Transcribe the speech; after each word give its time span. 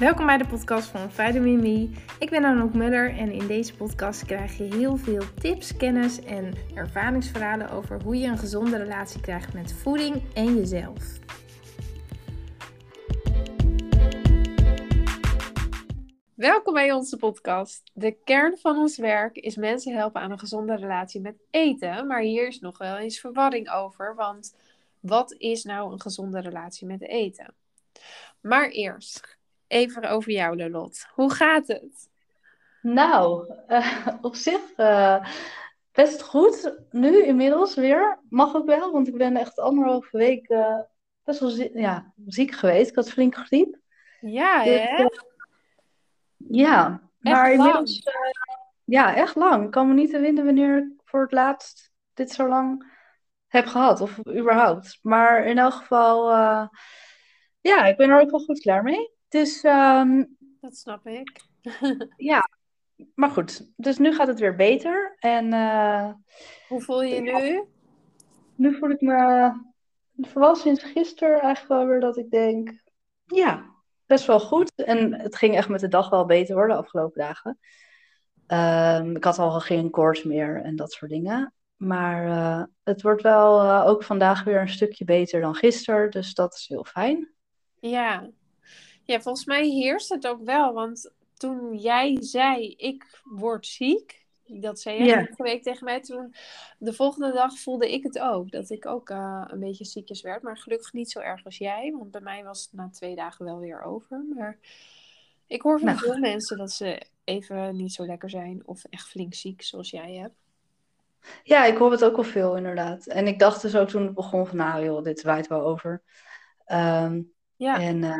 Welkom 0.00 0.26
bij 0.26 0.38
de 0.38 0.46
podcast 0.46 0.88
van 0.88 1.10
Vitamin 1.10 1.60
Me. 1.60 1.90
Ik 2.18 2.30
ben 2.30 2.44
Anouk 2.44 2.74
Muller 2.74 3.18
en 3.18 3.32
in 3.32 3.46
deze 3.46 3.76
podcast 3.76 4.24
krijg 4.24 4.56
je 4.56 4.64
heel 4.64 4.96
veel 4.96 5.22
tips, 5.40 5.76
kennis 5.76 6.20
en 6.20 6.54
ervaringsverhalen 6.74 7.70
over 7.70 8.02
hoe 8.02 8.18
je 8.18 8.26
een 8.26 8.38
gezonde 8.38 8.76
relatie 8.76 9.20
krijgt 9.20 9.52
met 9.52 9.72
voeding 9.72 10.22
en 10.34 10.56
jezelf. 10.56 11.18
Welkom 16.34 16.74
bij 16.74 16.92
onze 16.92 17.16
podcast. 17.16 17.90
De 17.94 18.16
kern 18.24 18.58
van 18.58 18.76
ons 18.76 18.96
werk 18.96 19.36
is 19.36 19.56
mensen 19.56 19.96
helpen 19.96 20.20
aan 20.20 20.30
een 20.30 20.38
gezonde 20.38 20.76
relatie 20.76 21.20
met 21.20 21.36
eten. 21.50 22.06
Maar 22.06 22.20
hier 22.20 22.46
is 22.46 22.60
nog 22.60 22.78
wel 22.78 22.96
eens 22.96 23.20
verwarring 23.20 23.70
over, 23.70 24.14
want 24.14 24.56
wat 25.00 25.32
is 25.32 25.64
nou 25.64 25.92
een 25.92 26.00
gezonde 26.00 26.40
relatie 26.40 26.86
met 26.86 27.02
eten? 27.02 27.54
Maar 28.40 28.68
eerst, 28.68 29.38
even 29.70 30.04
over 30.04 30.32
jou, 30.32 30.56
Lelot. 30.56 31.06
Hoe 31.14 31.32
gaat 31.32 31.66
het? 31.66 32.08
Nou, 32.82 33.54
uh, 33.68 34.06
op 34.22 34.34
zich 34.34 34.60
uh, 34.76 35.26
best 35.92 36.22
goed. 36.22 36.76
Nu 36.90 37.24
inmiddels 37.24 37.74
weer. 37.74 38.18
Mag 38.28 38.54
ook 38.54 38.66
wel, 38.66 38.92
want 38.92 39.08
ik 39.08 39.16
ben 39.16 39.36
echt 39.36 39.58
anderhalve 39.58 40.16
week 40.16 40.48
uh, 40.48 40.80
best 41.24 41.40
wel 41.40 41.50
ja, 41.74 42.12
ziek 42.26 42.52
geweest. 42.52 42.90
Ik 42.90 42.96
had 42.96 43.10
flink 43.10 43.36
griep. 43.36 43.78
Ja, 44.20 44.64
dus, 44.64 44.80
hè? 44.80 45.06
ja, 46.36 47.00
echt 47.22 47.36
maar 47.36 47.56
lang. 47.56 47.58
inmiddels... 47.58 48.02
ja, 48.84 49.14
echt 49.14 49.34
lang. 49.34 49.64
Ik 49.64 49.70
kan 49.70 49.88
me 49.88 49.94
niet 49.94 50.12
herinneren 50.12 50.44
wanneer 50.44 50.78
ik 50.78 51.00
voor 51.04 51.22
het 51.22 51.32
laatst 51.32 51.92
dit 52.14 52.30
zo 52.30 52.48
lang 52.48 52.92
heb 53.46 53.66
gehad. 53.66 54.00
Of 54.00 54.18
überhaupt. 54.28 54.98
Maar 55.02 55.44
in 55.44 55.58
elk 55.58 55.72
geval... 55.72 56.30
ja, 57.60 57.84
ik 57.84 57.96
ben 57.96 58.10
er 58.10 58.20
ook 58.20 58.30
wel 58.30 58.40
goed 58.40 58.60
klaar 58.60 58.82
mee. 58.82 59.18
Dus 59.30 59.64
um, 59.64 60.36
dat 60.60 60.76
snap 60.76 61.06
ik. 61.06 61.40
ja, 62.16 62.48
maar 63.14 63.30
goed. 63.30 63.70
Dus 63.76 63.98
nu 63.98 64.14
gaat 64.14 64.26
het 64.26 64.40
weer 64.40 64.56
beter. 64.56 65.16
En, 65.18 65.52
uh, 65.52 66.12
Hoe 66.68 66.82
voel 66.82 67.02
je 67.02 67.14
je 67.14 67.20
nu? 67.20 67.64
Nu 68.54 68.78
voel 68.78 68.90
ik 68.90 69.00
me 69.00 69.52
vooral 70.16 70.54
sinds 70.54 70.82
gisteren 70.82 71.40
eigenlijk 71.40 71.68
wel 71.68 71.86
weer 71.86 72.00
dat 72.00 72.16
ik 72.16 72.30
denk, 72.30 72.82
ja, 73.24 73.74
best 74.06 74.26
wel 74.26 74.40
goed. 74.40 74.72
En 74.74 75.14
het 75.14 75.36
ging 75.36 75.56
echt 75.56 75.68
met 75.68 75.80
de 75.80 75.88
dag 75.88 76.10
wel 76.10 76.26
beter 76.26 76.54
hoor, 76.54 76.68
de 76.68 76.74
afgelopen 76.74 77.20
dagen. 77.20 77.58
Um, 78.46 79.16
ik 79.16 79.24
had 79.24 79.38
al 79.38 79.60
geen 79.60 79.90
koorts 79.90 80.22
meer 80.22 80.62
en 80.62 80.76
dat 80.76 80.92
soort 80.92 81.10
dingen. 81.10 81.54
Maar 81.76 82.26
uh, 82.26 82.62
het 82.82 83.02
wordt 83.02 83.22
wel 83.22 83.64
uh, 83.64 83.86
ook 83.86 84.04
vandaag 84.04 84.44
weer 84.44 84.60
een 84.60 84.68
stukje 84.68 85.04
beter 85.04 85.40
dan 85.40 85.54
gisteren. 85.54 86.10
Dus 86.10 86.34
dat 86.34 86.54
is 86.54 86.68
heel 86.68 86.84
fijn. 86.84 87.32
Ja, 87.80 88.30
ja, 89.10 89.20
volgens 89.20 89.44
mij 89.44 89.66
heerst 89.68 90.08
het 90.08 90.26
ook 90.26 90.44
wel. 90.44 90.72
Want 90.72 91.10
toen 91.36 91.76
jij 91.78 92.16
zei, 92.20 92.74
ik 92.76 93.20
word 93.24 93.66
ziek, 93.66 94.24
dat 94.46 94.80
zei 94.80 94.96
jij 94.96 95.06
Ja. 95.06 95.14
vorige 95.18 95.42
week 95.42 95.62
tegen 95.62 95.84
mij, 95.84 96.00
toen 96.00 96.34
de 96.78 96.92
volgende 96.92 97.32
dag 97.32 97.58
voelde 97.58 97.92
ik 97.92 98.02
het 98.02 98.18
ook. 98.18 98.50
Dat 98.50 98.70
ik 98.70 98.86
ook 98.86 99.10
eh, 99.10 99.44
een 99.46 99.60
beetje 99.60 99.84
ziekjes 99.84 100.22
werd. 100.22 100.42
Maar 100.42 100.58
gelukkig 100.58 100.92
niet 100.92 101.10
zo 101.10 101.18
erg 101.20 101.44
als 101.44 101.58
jij. 101.58 101.94
Want 101.98 102.10
bij 102.10 102.20
mij 102.20 102.44
was 102.44 102.62
het 102.62 102.72
na 102.72 102.88
twee 102.92 103.14
dagen 103.14 103.44
wel 103.44 103.58
weer 103.58 103.82
over. 103.82 104.24
Maar 104.36 104.58
ik 105.46 105.62
hoor 105.62 105.78
van 105.78 105.86
Nou. 105.88 105.98
veel 105.98 106.18
mensen 106.18 106.56
dat 106.58 106.70
ze 106.72 107.02
even 107.24 107.76
niet 107.76 107.92
zo 107.92 108.06
lekker 108.06 108.30
zijn. 108.30 108.62
Of 108.64 108.84
echt 108.90 109.08
flink 109.08 109.34
ziek, 109.34 109.62
zoals 109.62 109.90
jij 109.90 110.14
hebt. 110.14 110.34
Ja, 111.42 111.64
ik 111.64 111.76
hoor 111.76 111.90
het 111.90 112.04
ook 112.04 112.16
al 112.16 112.22
veel 112.22 112.56
inderdaad. 112.56 113.06
En 113.06 113.26
ik 113.26 113.38
dacht 113.38 113.62
dus 113.62 113.76
ook 113.76 113.88
toen 113.88 114.02
het 114.04 114.14
begon 114.14 114.46
van, 114.46 114.56
nou 114.56 114.84
joh, 114.84 115.02
dit 115.02 115.22
waait 115.22 115.46
wel 115.46 115.60
over. 115.62 116.02
Ehm, 116.64 117.22
Ja, 117.56 117.80
en, 117.80 118.04
eh, 118.04 118.18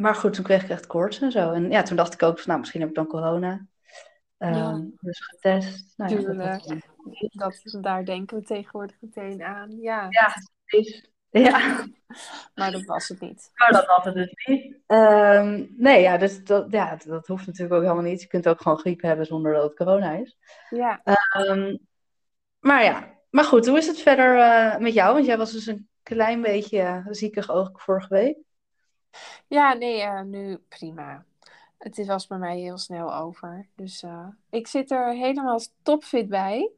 maar 0.00 0.14
goed, 0.14 0.32
toen 0.34 0.44
kreeg 0.44 0.62
ik 0.62 0.68
echt 0.70 0.86
koorts 0.86 1.20
en 1.20 1.30
zo. 1.32 1.52
En 1.52 1.70
ja, 1.70 1.82
toen 1.82 1.96
dacht 1.96 2.14
ik 2.14 2.22
ook 2.22 2.36
van, 2.36 2.44
nou, 2.46 2.58
misschien 2.58 2.80
heb 2.80 2.88
ik 2.88 2.94
dan 2.94 3.06
corona. 3.06 3.66
Ehm, 4.38 4.54
Ja. 4.54 4.84
Dus 5.00 5.20
getest. 5.26 5.94
Nou, 5.96 6.10
ja, 6.10 6.16
dat 6.16 6.26
Tuurlijk. 6.26 6.64
was- 7.34 7.62
dat, 7.62 7.82
daar 7.82 8.04
denken 8.04 8.36
we 8.38 8.42
tegenwoordig 8.44 8.96
meteen 9.00 9.42
aan. 9.42 9.70
Ja, 9.80 10.06
Ja, 10.10 10.32
precies. 10.64 11.10
Ja, 11.30 11.84
maar 12.54 12.70
dat 12.72 12.84
was 12.84 13.08
het 13.08 13.20
niet. 13.20 13.50
maar 13.54 13.70
dat 13.72 13.86
had 13.86 14.04
het 14.04 14.14
dus 14.14 14.32
niet. 14.46 14.76
Ehm, 14.86 15.64
nee, 15.76 16.00
ja, 16.02 16.16
dus 16.16 16.44
dat, 16.44 16.66
ja, 16.70 16.96
dat 17.06 17.26
hoeft 17.26 17.46
natuurlijk 17.46 17.74
ook 17.74 17.82
helemaal 17.82 18.02
niet. 18.02 18.20
Je 18.22 18.26
kunt 18.28 18.48
ook 18.48 18.60
gewoon 18.60 18.78
griep 18.78 19.02
hebben 19.02 19.26
zonder 19.26 19.52
dat 19.52 19.62
het 19.62 19.74
corona 19.76 20.12
is. 20.12 20.36
Ja, 20.70 21.00
Ehm, 21.32 21.76
maar 22.60 22.84
ja, 22.84 23.14
maar 23.30 23.44
goed, 23.44 23.66
hoe 23.66 23.78
is 23.78 23.86
het 23.86 24.00
verder 24.00 24.38
eh, 24.38 24.78
met 24.78 24.94
jou? 24.94 25.14
Want 25.14 25.26
jij 25.26 25.38
was 25.38 25.52
dus 25.52 25.66
een 25.66 25.88
klein 26.02 26.40
beetje 26.42 27.02
ziekig 27.10 27.50
ook 27.50 27.80
vorige 27.80 28.08
week. 28.14 28.36
Ja, 29.48 29.72
nee, 29.72 30.00
eh, 30.00 30.22
nu 30.22 30.56
prima. 30.68 31.24
Het 31.78 32.06
was 32.06 32.26
bij 32.26 32.38
mij 32.38 32.58
heel 32.58 32.78
snel 32.78 33.14
over. 33.14 33.66
Dus 33.74 34.02
eh, 34.02 34.28
ik 34.50 34.66
zit 34.66 34.90
er 34.90 35.12
helemaal 35.12 35.60
topfit 35.82 36.28
bij. 36.28 36.70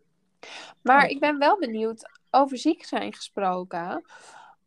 Maar 0.82 1.04
Oh. 1.04 1.10
ik 1.10 1.20
ben 1.20 1.38
wel 1.38 1.58
benieuwd 1.58 2.10
over 2.30 2.58
ziek 2.58 2.84
zijn 2.84 3.12
gesproken. 3.12 4.04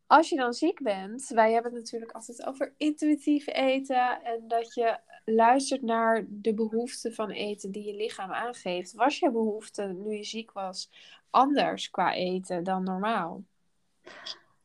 Als 0.07 0.29
je 0.29 0.35
dan 0.35 0.53
ziek 0.53 0.81
bent, 0.81 1.27
wij 1.27 1.53
hebben 1.53 1.71
het 1.71 1.81
natuurlijk 1.81 2.11
altijd 2.11 2.45
over 2.45 2.73
intuïtief 2.77 3.47
eten 3.47 4.23
en 4.23 4.47
dat 4.47 4.73
je 4.73 4.97
luistert 5.25 5.81
naar 5.81 6.25
de 6.29 6.53
behoeften 6.53 7.13
van 7.13 7.29
eten 7.29 7.71
die 7.71 7.83
je 7.85 7.95
lichaam 7.95 8.31
aangeeft. 8.31 8.93
Was 8.93 9.19
je 9.19 9.31
behoefte 9.31 9.83
nu 9.83 10.15
je 10.15 10.23
ziek 10.23 10.51
was 10.51 10.89
anders 11.29 11.89
qua 11.89 12.13
eten 12.13 12.63
dan 12.63 12.83
normaal? 12.83 13.43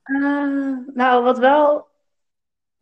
Eh, 0.03 0.77
nou, 0.95 1.23
wat 1.25 1.39
wel 1.39 1.87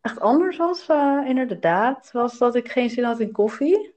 echt 0.07 0.19
anders 0.19 0.57
was, 0.57 0.87
eh, 0.87 1.21
inderdaad, 1.25 2.11
was 2.11 2.37
dat 2.37 2.55
ik 2.55 2.71
geen 2.71 2.89
zin 2.89 3.03
had 3.03 3.19
in 3.19 3.31
koffie. 3.31 3.95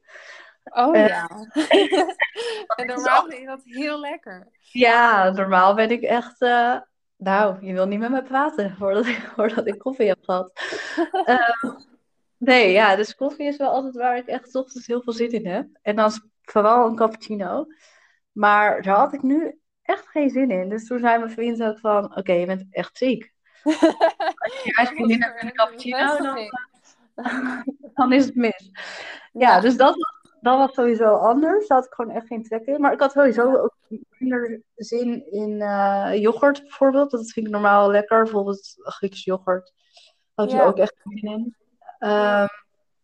Oh 0.65 0.97
Eh, 0.97 1.07
ja. 1.07 1.29
en 2.77 2.87
normaal 2.87 3.27
vind 3.29 3.41
je 3.41 3.47
dat 3.47 3.61
heel 3.65 4.01
lekker. 4.01 4.49
Ja, 4.59 5.31
normaal 5.31 5.75
ben 5.75 5.91
ik 5.91 6.03
echt. 6.03 6.41
eh, 6.43 6.77
nou, 7.17 7.67
je 7.67 7.73
wil 7.73 7.87
niet 7.87 7.99
met 7.99 8.11
me 8.11 8.23
praten 8.23 8.75
voordat 8.79 9.07
ik, 9.07 9.31
voordat 9.35 9.67
ik 9.67 9.79
koffie 9.79 10.09
heb 10.09 10.19
gehad. 10.23 10.53
Nee, 12.37 12.73
ja, 12.73 12.97
dus 12.97 13.15
koffie 13.15 13.47
is 13.47 13.57
wel 13.57 13.71
altijd 13.71 13.95
waar 13.95 14.17
ik 14.17 14.27
echt 14.27 14.55
ochtends 14.55 14.87
heel 14.87 15.03
veel 15.03 15.13
zin 15.13 15.31
in 15.31 15.47
heb. 15.47 15.67
En 15.83 15.97
dan 15.97 16.07
is 16.07 16.21
vooral 16.43 16.87
een 16.89 16.97
cappuccino. 16.97 17.67
Maar 18.33 18.83
daar 18.83 18.97
had 18.97 19.13
ik 19.13 19.23
nu 19.23 19.59
echt 19.83 20.09
geen 20.09 20.31
zin 20.31 20.51
in. 20.51 20.69
Dus 20.69 20.87
toen 20.87 20.99
zei 20.99 21.19
mijn 21.19 21.31
vriend 21.31 21.63
ook 21.63 21.79
van: 21.79 22.17
Oké, 22.17 22.33
je 22.33 22.47
bent 22.47 22.65
echt 22.71 22.97
ziek. 22.97 23.33
Als 24.79 24.91
je 24.97 25.05
zin 25.07 25.23
hebt 25.23 25.41
in 25.43 25.47
een 25.49 25.55
cappuccino, 25.55 26.17
dan, 26.17 26.39
dan 27.95 28.13
is 28.13 28.25
het 28.25 28.35
mis. 28.35 28.71
Ja, 29.33 29.61
dus 29.61 29.77
dat, 29.77 29.95
was- 29.97 30.19
dat 30.41 30.59
was 30.59 30.75
sowieso 30.75 31.15
anders. 31.15 31.67
Daar 31.69 31.79
had 31.79 31.87
ik 31.87 31.93
gewoon 31.95 32.11
echt 32.15 32.27
geen 32.27 32.43
trek 32.43 32.67
in. 32.67 32.81
Maar 32.81 32.93
ik 32.93 33.01
had 33.01 33.13
sowieso 33.13 33.57
ook 33.57 33.75
minder 34.19 34.63
zin 34.77 35.33
in 35.33 35.61
eh, 35.61 36.11
yoghurt 36.21 36.61
bijvoorbeeld. 36.61 37.11
Dat 37.11 37.31
vind 37.31 37.47
ik 37.47 37.53
normaal 37.53 37.91
lekker. 37.91 38.23
Bijvoorbeeld 38.23 38.75
Grieks 38.77 39.25
yoghurt. 39.25 39.73
Had 40.35 40.51
je 40.51 40.57
Ja. 40.57 40.65
ook 40.65 40.79
echt 40.79 40.95
zin 41.05 41.31
in. 41.31 41.57
Ehm, 41.99 42.47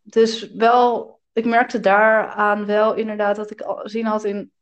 dus 0.03 0.50
wel, 0.53 1.21
ik 1.33 1.45
merkte 1.45 1.81
daaraan 1.81 2.66
wel 2.66 2.95
inderdaad 2.95 3.37
dat 3.37 3.50
ik 3.50 3.65
zin 3.83 4.05
had 4.05 4.25
in 4.25 4.53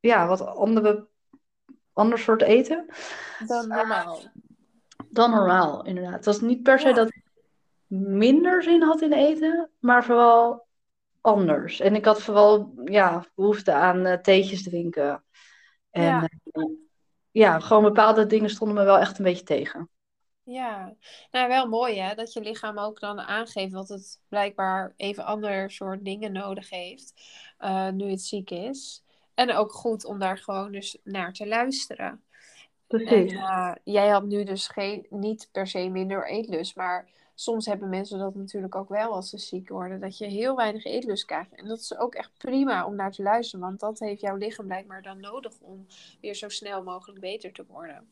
ja, 0.00 0.26
wat 0.26 0.46
andere, 0.46 1.08
ander 1.92 2.18
soort 2.18 2.42
eten 2.42 2.86
dan 3.46 3.68
normaal. 3.68 4.18
Dan 5.16 5.30
normaal, 5.30 5.84
inderdaad. 5.84 6.14
Het 6.14 6.24
was 6.24 6.40
niet 6.40 6.62
per 6.62 6.78
se 6.78 6.92
dat 6.92 7.08
ik 7.08 7.22
minder 7.86 8.62
zin 8.62 8.82
had 8.82 9.00
in 9.00 9.12
eten, 9.12 9.70
maar 9.78 10.04
vooral 10.04 10.66
anders. 11.20 11.80
En 11.80 11.94
ik 11.94 12.04
had 12.04 12.22
vooral 12.22 12.72
ja, 12.84 13.24
behoefte 13.34 13.72
aan 13.72 14.06
eh, 14.06 14.18
theetjes 14.18 14.62
drinken. 14.62 15.24
En 15.90 16.02
Ja. 16.02 16.28
eh, 16.52 16.64
ja, 17.30 17.60
gewoon 17.60 17.82
bepaalde 17.82 18.26
dingen 18.26 18.50
stonden 18.50 18.76
me 18.76 18.84
wel 18.84 18.98
echt 18.98 19.18
een 19.18 19.24
beetje 19.24 19.44
tegen. 19.44 19.90
Ja, 20.42 20.94
nou 21.30 21.48
wel 21.48 21.68
mooi 21.68 21.98
hè, 21.98 22.14
dat 22.14 22.32
je 22.32 22.40
lichaam 22.40 22.78
ook 22.78 23.00
dan 23.00 23.20
aangeeft 23.20 23.72
dat 23.72 23.88
het 23.88 24.20
blijkbaar 24.28 24.94
even 24.96 25.24
ander 25.24 25.70
soort 25.70 26.04
dingen 26.04 26.32
nodig 26.32 26.70
heeft 26.70 27.14
eh, 27.58 27.88
nu 27.88 28.10
het 28.10 28.22
ziek 28.22 28.50
is. 28.50 29.04
En 29.34 29.52
ook 29.52 29.72
goed 29.72 30.04
om 30.04 30.18
daar 30.18 30.38
gewoon 30.38 30.72
dus 30.72 30.98
naar 31.04 31.32
te 31.32 31.46
luisteren. 31.46 32.24
En 33.04 33.26
Precies. 33.26 33.32
eh, 33.32 33.72
jij 33.84 34.08
had 34.08 34.24
nu 34.24 34.44
dus 34.44 34.68
geen, 34.68 35.06
niet 35.10 35.48
per 35.52 35.66
se 35.66 35.88
minder 35.88 36.28
eetlust, 36.28 36.76
maar 36.76 37.08
soms 37.34 37.66
hebben 37.66 37.88
mensen 37.88 38.18
dat 38.18 38.34
natuurlijk 38.34 38.74
ook 38.74 38.88
wel 38.88 39.12
als 39.14 39.30
ze 39.30 39.38
ziek 39.38 39.68
worden, 39.68 40.00
dat 40.00 40.18
je 40.18 40.26
heel 40.26 40.56
weinig 40.56 40.84
eetlust 40.84 41.24
krijgt. 41.24 41.54
En 41.54 41.66
dat 41.68 41.78
is 41.78 41.96
ook 41.98 42.14
echt 42.14 42.32
prima 42.38 42.86
om 42.86 42.94
naar 42.96 43.10
te 43.12 43.22
luisteren, 43.22 43.66
want 43.66 43.80
dat 43.80 43.98
heeft 43.98 44.20
jouw 44.20 44.36
lichaam 44.36 44.66
blijkbaar 44.66 45.02
dan 45.02 45.20
nodig 45.20 45.52
om 45.60 45.86
weer 46.20 46.34
zo 46.34 46.48
snel 46.48 46.82
mogelijk 46.82 47.20
beter 47.20 47.52
te 47.52 47.64
worden. 47.68 48.08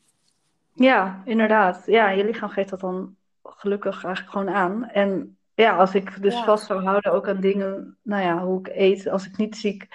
Ja, 0.73 1.21
inderdaad. 1.25 1.83
Ja, 1.85 2.09
je 2.09 2.25
lichaam 2.25 2.49
geeft 2.49 2.69
dat 2.69 2.79
dan 2.79 3.17
gelukkig 3.43 4.03
eigenlijk 4.03 4.33
gewoon 4.37 4.49
aan. 4.55 4.85
En 4.89 5.37
ja, 5.53 5.77
als 5.77 5.95
ik 5.95 6.21
dus 6.21 6.33
Ja. 6.33 6.43
vast 6.43 6.65
zou 6.65 6.83
houden 6.83 7.11
ook 7.11 7.27
aan 7.27 7.39
dingen, 7.41 7.97
nou 8.01 8.23
ja, 8.23 8.43
hoe 8.45 8.59
ik 8.59 8.67
eet, 8.67 9.07
als 9.07 9.25
ik 9.25 9.37
niet 9.37 9.57
ziek, 9.57 9.87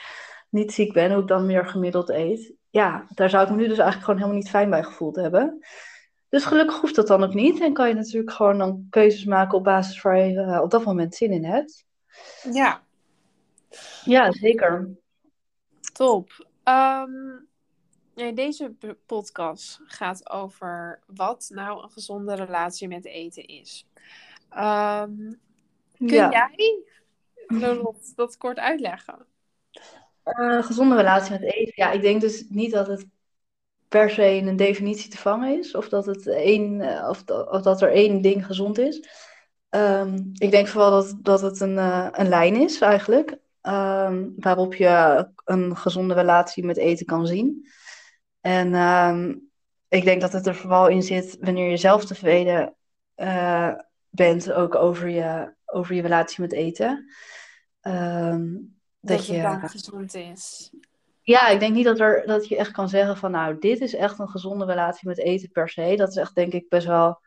niet 0.49 0.73
ziek 0.73 0.93
ben, 0.93 1.13
hoe 1.13 1.23
ik 1.23 1.29
dan 1.29 1.47
meer 1.47 1.67
gemiddeld 1.67 2.09
eet. 2.09 2.53
Ja, 2.71 3.07
daar 3.15 3.31
zou 3.31 3.45
ik 3.45 3.51
me 3.51 3.57
nu 3.57 3.69
dus 3.69 3.79
eigenlijk 3.79 4.05
gewoon 4.05 4.21
helemaal 4.21 4.41
niet 4.41 4.51
fijn 4.51 4.71
bij 4.71 4.83
gevoeld 4.83 5.17
hebben. 5.17 5.65
Dus 6.29 6.45
gelukkig 6.45 6.81
hoeft 6.81 6.95
dat 6.95 7.07
dan 7.07 7.25
ook 7.25 7.35
niet. 7.35 7.61
En 7.61 7.73
kan 7.73 7.89
je 7.89 7.95
natuurlijk 7.95 8.33
gewoon 8.33 8.59
dan 8.59 8.87
keuzes 8.91 9.25
maken 9.25 9.59
op 9.59 9.65
basis 9.65 10.03
waar 10.03 10.19
je 10.19 10.41
eh, 10.41 10.61
op 10.63 10.71
dat 10.71 10.85
moment 10.85 11.15
zin 11.15 11.33
in 11.33 11.45
hebt. 11.45 11.85
Ja. 12.53 12.83
Ja, 14.05 14.33
zeker. 14.33 14.89
Top. 15.93 16.49
Um, 16.65 17.49
deze 18.15 18.75
podcast 19.07 19.81
gaat 19.85 20.31
over 20.31 21.01
wat 21.07 21.51
nou 21.55 21.83
een 21.83 21.91
gezonde 21.91 22.35
relatie 22.35 22.89
met 22.89 23.05
eten 23.05 23.47
is. 23.47 23.87
Um, 24.51 25.41
kun 25.99 26.09
jij 26.09 26.85
dat, 27.49 28.13
dat 28.17 28.37
kort 28.37 28.59
uitleggen? 28.59 29.27
Uh, 30.25 30.63
gezonde 30.63 30.97
relatie 30.97 31.31
met 31.31 31.43
eten. 31.43 31.73
Ja, 31.75 31.91
ik 31.91 32.03
denk 32.03 32.21
dus 32.21 32.45
niet 32.49 32.73
dat 32.73 32.87
het 32.87 33.07
per 33.89 34.11
se 34.11 34.37
in 34.37 34.47
een 34.47 34.57
definitie 34.57 35.11
te 35.11 35.19
vangen 35.19 35.59
is. 35.59 35.75
Of 35.75 35.89
dat, 35.89 36.07
het 36.07 36.27
één, 36.27 36.81
eh, 36.81 37.09
of, 37.09 37.25
dat 37.63 37.83
er 37.83 37.93
één 37.93 38.21
ding 38.23 38.47
gezond 38.47 38.79
is. 38.79 39.09
Um, 39.71 40.31
ik 40.35 40.51
denk 40.51 40.69
vooral 40.69 40.91
dat, 40.91 41.17
dat 41.23 41.41
het 41.41 41.61
een, 41.61 41.75
uh, 41.75 42.09
een 42.11 42.29
lijn 42.29 42.57
is 42.57 42.81
eigenlijk. 42.81 43.39
Um, 43.63 44.35
waarop 44.37 44.75
je 44.75 45.27
een 45.45 45.77
gezonde 45.77 46.15
relatie 46.15 46.65
met 46.65 46.77
eten 46.77 47.07
kan 47.07 47.27
zien. 47.27 47.69
En 48.41 48.75
um, 48.75 49.51
ik 49.89 50.05
denk 50.05 50.21
dat 50.21 50.33
het 50.33 50.47
er 50.47 50.55
vooral 50.55 50.89
in 50.89 51.03
zit 51.03 51.37
wanneer 51.41 51.71
je 51.71 51.77
zelf 51.77 52.05
tevreden 52.05 52.75
bent 54.09 54.53
ook 54.53 54.75
over 54.75 55.09
je, 55.09 55.55
over 55.67 55.95
je 55.95 56.03
relatie 56.03 56.41
met 56.41 56.53
eten. 56.53 57.13
Um, 57.83 58.80
dat, 59.01 59.17
dat 59.17 59.27
je, 59.27 59.33
het 59.33 59.61
dan 59.61 59.69
gezond 59.69 60.15
is. 60.15 60.73
Ja, 61.23 61.49
ik 61.49 61.61
denk 61.61 61.75
niet 61.75 61.85
dat, 61.85 62.01
er, 62.01 62.27
dat 62.27 62.49
je 62.49 62.57
echt 62.57 62.71
kan 62.71 62.89
zeggen 62.89 63.17
van 63.17 63.31
nou, 63.31 63.59
dit 63.59 63.81
is 63.81 63.95
echt 63.95 64.19
een 64.19 64.29
gezonde 64.29 64.65
relatie 64.65 65.09
met 65.09 65.19
eten 65.19 65.51
per 65.51 65.69
se. 65.69 65.95
Dat 65.97 66.09
is 66.09 66.17
echt 66.17 66.35
denk 66.35 66.53
ik 66.53 66.69
best 66.69 66.87
wel, 66.87 67.21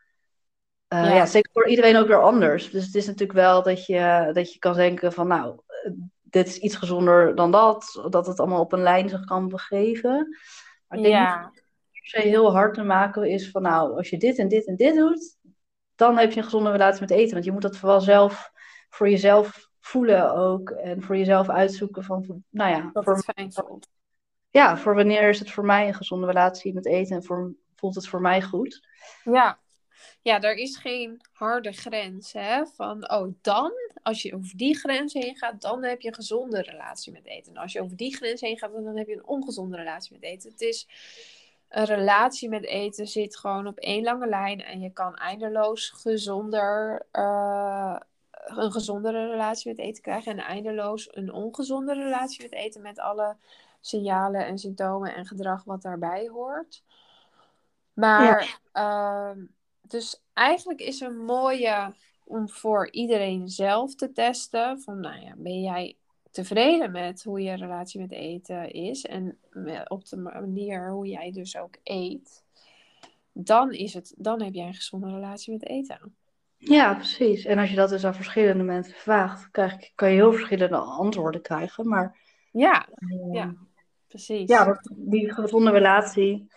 uh, 0.88 1.04
ja. 1.04 1.14
ja. 1.14 1.26
zeker 1.26 1.50
voor 1.52 1.68
iedereen 1.68 1.96
ook 1.96 2.06
weer 2.06 2.22
anders. 2.22 2.70
Dus 2.70 2.86
het 2.86 2.94
is 2.94 3.06
natuurlijk 3.06 3.38
wel 3.38 3.62
dat 3.62 3.86
je, 3.86 4.30
dat 4.32 4.52
je 4.52 4.58
kan 4.58 4.74
denken 4.74 5.12
van 5.12 5.26
nou, 5.26 5.60
dit 6.22 6.46
is 6.46 6.58
iets 6.58 6.76
gezonder 6.76 7.34
dan 7.34 7.50
dat. 7.50 8.06
Dat 8.10 8.26
het 8.26 8.40
allemaal 8.40 8.60
op 8.60 8.72
een 8.72 8.82
lijn 8.82 9.08
zich 9.08 9.24
kan 9.24 9.48
begeven. 9.48 10.36
Maar 10.86 10.98
ik 10.98 11.04
denk 11.04 11.14
ja. 11.16 11.40
niet 11.40 11.62
per 11.92 12.20
se 12.20 12.28
heel 12.28 12.52
hard 12.52 12.74
te 12.74 12.82
maken 12.82 13.24
is 13.24 13.50
van 13.50 13.62
nou, 13.62 13.96
als 13.96 14.10
je 14.10 14.18
dit 14.18 14.38
en 14.38 14.48
dit 14.48 14.66
en 14.66 14.76
dit 14.76 14.94
doet, 14.94 15.36
dan 15.94 16.18
heb 16.18 16.32
je 16.32 16.38
een 16.38 16.44
gezonde 16.44 16.70
relatie 16.70 17.00
met 17.00 17.10
eten. 17.10 17.32
Want 17.32 17.44
je 17.44 17.52
moet 17.52 17.62
dat 17.62 17.76
vooral 17.76 18.00
zelf 18.00 18.50
voor 18.88 19.10
jezelf 19.10 19.63
voelen 19.84 20.34
ook. 20.34 20.70
En 20.70 21.02
voor 21.02 21.16
jezelf 21.16 21.48
uitzoeken 21.48 22.04
van, 22.04 22.44
nou 22.50 22.70
ja. 22.70 22.90
Dat 22.92 23.04
voor, 23.04 23.22
fijn 23.22 23.52
voelt. 23.52 23.88
Ja, 24.50 24.76
voor 24.76 24.94
wanneer 24.94 25.28
is 25.28 25.38
het 25.38 25.50
voor 25.50 25.64
mij 25.64 25.88
een 25.88 25.94
gezonde 25.94 26.26
relatie 26.26 26.74
met 26.74 26.86
eten 26.86 27.16
en 27.16 27.24
voor, 27.24 27.54
voelt 27.74 27.94
het 27.94 28.08
voor 28.08 28.20
mij 28.20 28.42
goed. 28.42 28.86
Ja. 29.24 29.58
Ja, 30.22 30.40
er 30.40 30.54
is 30.54 30.76
geen 30.76 31.20
harde 31.32 31.72
grens, 31.72 32.32
hè. 32.32 32.66
Van, 32.66 33.10
oh, 33.10 33.34
dan, 33.40 33.72
als 34.02 34.22
je 34.22 34.34
over 34.34 34.56
die 34.56 34.76
grens 34.78 35.12
heen 35.12 35.36
gaat, 35.36 35.60
dan 35.60 35.82
heb 35.84 36.00
je 36.00 36.08
een 36.08 36.14
gezonde 36.14 36.62
relatie 36.62 37.12
met 37.12 37.26
eten. 37.26 37.54
En 37.54 37.62
als 37.62 37.72
je 37.72 37.80
over 37.80 37.96
die 37.96 38.16
grens 38.16 38.40
heen 38.40 38.58
gaat, 38.58 38.72
dan 38.72 38.96
heb 38.96 39.06
je 39.06 39.14
een 39.14 39.26
ongezonde 39.26 39.76
relatie 39.76 40.12
met 40.12 40.22
eten. 40.22 40.50
Het 40.50 40.60
is 40.60 40.88
een 41.68 41.84
relatie 41.84 42.48
met 42.48 42.64
eten 42.64 43.06
zit 43.06 43.36
gewoon 43.36 43.66
op 43.66 43.78
één 43.78 44.02
lange 44.02 44.28
lijn 44.28 44.62
en 44.62 44.80
je 44.80 44.92
kan 44.92 45.16
eindeloos 45.16 45.88
gezonder 45.90 47.06
uh, 47.12 47.96
een 48.44 48.72
gezondere 48.72 49.30
relatie 49.30 49.70
met 49.70 49.78
eten 49.78 50.02
krijgen 50.02 50.32
en 50.32 50.44
eindeloos 50.44 51.08
een 51.10 51.32
ongezonde 51.32 51.94
relatie 51.94 52.42
met 52.42 52.52
eten 52.52 52.82
met 52.82 52.98
alle 52.98 53.36
signalen 53.80 54.46
en 54.46 54.58
symptomen 54.58 55.14
en 55.14 55.26
gedrag 55.26 55.64
wat 55.64 55.82
daarbij 55.82 56.28
hoort. 56.28 56.82
Maar, 57.92 58.58
ja. 58.72 59.32
uh, 59.32 59.42
dus 59.82 60.22
eigenlijk 60.32 60.80
is 60.80 61.00
een 61.00 61.24
mooie 61.24 61.94
om 62.24 62.48
voor 62.48 62.90
iedereen 62.90 63.48
zelf 63.48 63.94
te 63.94 64.12
testen. 64.12 64.80
Van, 64.80 65.00
nou 65.00 65.20
ja, 65.20 65.34
ben 65.36 65.60
jij 65.60 65.96
tevreden 66.30 66.90
met 66.90 67.22
hoe 67.22 67.42
je 67.42 67.54
relatie 67.54 68.00
met 68.00 68.12
eten 68.12 68.72
is 68.72 69.04
en 69.04 69.38
op 69.88 70.08
de 70.08 70.16
manier 70.16 70.90
hoe 70.90 71.06
jij 71.06 71.32
dus 71.32 71.56
ook 71.56 71.76
eet, 71.82 72.44
dan, 73.32 73.72
is 73.72 73.94
het, 73.94 74.14
dan 74.16 74.42
heb 74.42 74.54
jij 74.54 74.66
een 74.66 74.74
gezonde 74.74 75.10
relatie 75.10 75.52
met 75.52 75.66
eten. 75.66 76.14
Ja, 76.64 76.94
precies. 76.94 77.44
En 77.44 77.58
als 77.58 77.70
je 77.70 77.76
dat 77.76 77.88
dus 77.88 78.04
aan 78.04 78.14
verschillende 78.14 78.64
mensen 78.64 78.94
vraagt, 78.94 79.50
krijg, 79.50 79.94
kan 79.94 80.08
je 80.08 80.14
heel 80.14 80.32
verschillende 80.32 80.76
antwoorden 80.76 81.42
krijgen. 81.42 81.88
Maar, 81.88 82.18
ja, 82.52 82.86
uh, 82.98 83.34
ja, 83.34 83.54
precies. 84.08 84.48
Ja, 84.48 84.80
die 84.94 85.32
gezonde 85.32 85.70
relatie 85.70 86.48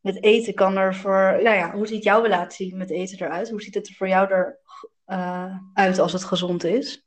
met 0.00 0.22
eten 0.22 0.54
kan 0.54 0.76
er 0.76 0.94
voor. 0.94 1.38
Ja, 1.42 1.52
ja, 1.52 1.72
hoe 1.72 1.86
ziet 1.86 2.04
jouw 2.04 2.22
relatie 2.22 2.76
met 2.76 2.90
eten 2.90 3.26
eruit? 3.26 3.50
Hoe 3.50 3.62
ziet 3.62 3.74
het 3.74 3.88
er 3.88 3.94
voor 3.94 4.08
jou 4.08 4.26
eruit 4.26 4.60
uh, 5.06 5.56
uit 5.74 5.98
als 5.98 6.12
het 6.12 6.24
gezond 6.24 6.64
is? 6.64 7.06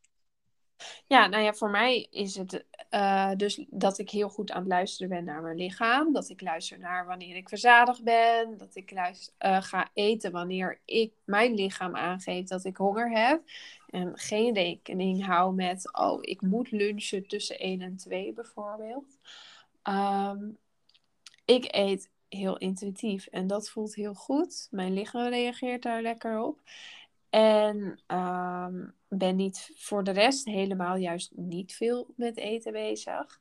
Ja, 1.07 1.27
nou 1.27 1.43
ja, 1.43 1.53
voor 1.53 1.69
mij 1.69 2.07
is 2.11 2.35
het 2.35 2.65
uh, 2.91 3.31
dus 3.37 3.65
dat 3.69 3.97
ik 3.97 4.09
heel 4.09 4.29
goed 4.29 4.51
aan 4.51 4.59
het 4.59 4.67
luisteren 4.67 5.09
ben 5.09 5.23
naar 5.23 5.41
mijn 5.41 5.57
lichaam. 5.57 6.13
Dat 6.13 6.29
ik 6.29 6.41
luister 6.41 6.79
naar 6.79 7.05
wanneer 7.05 7.35
ik 7.35 7.49
verzadigd 7.49 8.03
ben. 8.03 8.57
Dat 8.57 8.75
ik 8.75 8.91
luister, 8.91 9.33
uh, 9.39 9.61
ga 9.61 9.89
eten 9.93 10.31
wanneer 10.31 10.81
ik 10.85 11.13
mijn 11.23 11.53
lichaam 11.53 11.95
aangeeft 11.95 12.49
dat 12.49 12.65
ik 12.65 12.77
honger 12.77 13.11
heb. 13.11 13.41
En 13.89 14.11
geen 14.17 14.53
rekening 14.53 15.25
hou 15.25 15.53
met, 15.53 15.93
oh, 15.93 16.17
ik 16.21 16.41
moet 16.41 16.71
lunchen 16.71 17.27
tussen 17.27 17.59
1 17.59 17.81
en 17.81 17.97
2 17.97 18.33
bijvoorbeeld. 18.33 19.17
Um, 19.83 20.57
ik 21.45 21.65
eet 21.67 22.09
heel 22.29 22.57
intuïtief 22.57 23.27
en 23.27 23.47
dat 23.47 23.69
voelt 23.69 23.95
heel 23.95 24.13
goed. 24.13 24.67
Mijn 24.71 24.93
lichaam 24.93 25.29
reageert 25.29 25.83
daar 25.83 26.01
lekker 26.01 26.41
op. 26.41 26.59
En 27.35 27.99
um, 28.07 28.93
ben 29.07 29.35
niet 29.35 29.71
voor 29.75 30.03
de 30.03 30.11
rest 30.11 30.45
helemaal 30.45 30.95
juist 30.95 31.31
niet 31.35 31.75
veel 31.75 32.07
met 32.15 32.37
eten 32.37 32.71
bezig. 32.71 33.39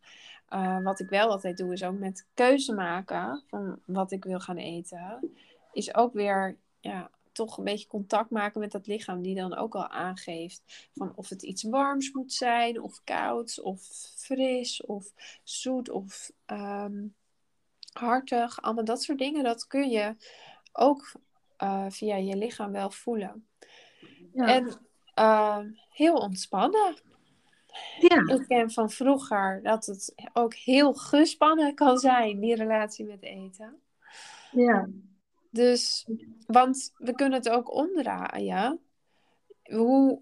Uh, 0.50 0.82
wat 0.82 1.00
ik 1.00 1.08
wel 1.08 1.31
altijd 1.31 1.56
doe, 1.56 1.73
is 1.73 1.82
ook 1.82 1.99
met 1.99 2.26
keuze 2.35 2.75
maken 2.75 3.44
van 3.46 3.81
wat 3.87 4.12
ik 4.12 4.25
wil 4.25 4.41
gaan 4.41 4.56
eten. 4.56 5.32
Is 5.73 5.94
ook 5.94 6.12
weer 6.12 6.56
ja, 6.81 7.11
toch 7.32 7.58
een 7.58 7.64
beetje 7.64 7.87
contact 7.87 8.31
maken 8.31 8.61
met 8.61 8.73
dat 8.73 8.87
lichaam, 8.87 9.23
die 9.23 9.35
dan 9.35 9.56
ook 9.56 9.75
al 9.75 9.88
aangeeft 9.88 10.88
van 10.94 11.12
of 11.17 11.29
het 11.29 11.43
iets 11.43 11.62
warms 11.62 12.12
moet 12.12 12.32
zijn, 12.32 12.82
of 12.82 13.00
koud, 13.05 13.61
of 13.61 13.81
fris, 14.17 14.85
of 14.87 15.12
zoet, 15.43 15.90
of 15.90 16.31
um, 16.47 17.14
hartig. 17.93 18.62
Allemaal 18.62 18.85
dat 18.85 19.02
soort 19.02 19.19
dingen, 19.19 19.44
dat 19.44 19.67
kun 19.67 19.90
je 19.90 20.17
ook 20.73 21.12
uh, 21.62 21.87
via 21.88 22.17
je 22.17 22.37
lichaam 22.37 22.73
wel 22.73 22.90
voelen. 22.90 23.47
Ja. 24.35 24.47
En 24.47 24.73
uh, 25.19 25.59
heel 25.91 26.14
ontspannen. 26.14 26.95
Ja. 27.99 28.35
Ik 28.35 28.45
ken 28.49 28.71
van 28.71 28.91
vroeger 28.91 29.61
dat 29.62 29.87
het 29.87 30.14
ook 30.33 30.55
heel 30.55 30.95
gespannen 30.95 31.75
kan 31.75 31.99
zijn, 31.99 32.41
die 32.41 32.55
relatie 32.55 33.05
met 33.05 33.23
eten. 33.23 33.81
Ja. 34.53 34.88
Dus, 35.50 36.07
want 36.47 36.93
we 36.97 37.14
kunnen 37.14 37.38
het 37.38 37.49
ook 37.49 37.75
omdraaien. 37.75 38.81
Hoe, 39.64 40.21